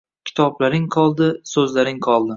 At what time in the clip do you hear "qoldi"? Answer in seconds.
0.97-1.29, 2.09-2.29